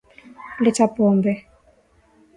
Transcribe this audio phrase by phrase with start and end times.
[0.63, 1.33] Leta Pombe